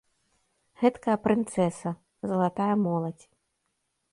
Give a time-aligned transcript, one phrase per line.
[0.83, 1.89] Гэткая прынцэса,
[2.33, 3.25] залатая моладзь.